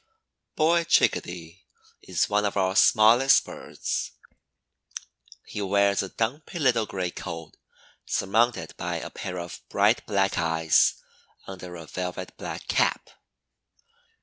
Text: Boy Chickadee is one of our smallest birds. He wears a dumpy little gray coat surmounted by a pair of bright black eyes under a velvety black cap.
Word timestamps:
Boy 0.55 0.83
Chickadee 0.83 1.63
is 2.01 2.27
one 2.27 2.43
of 2.43 2.57
our 2.57 2.75
smallest 2.75 3.45
birds. 3.45 4.13
He 5.45 5.61
wears 5.61 6.01
a 6.01 6.09
dumpy 6.09 6.57
little 6.57 6.87
gray 6.87 7.11
coat 7.11 7.51
surmounted 8.07 8.75
by 8.77 8.95
a 8.95 9.11
pair 9.11 9.37
of 9.37 9.61
bright 9.69 10.03
black 10.07 10.39
eyes 10.39 10.95
under 11.45 11.75
a 11.75 11.85
velvety 11.85 12.33
black 12.35 12.67
cap. 12.67 13.11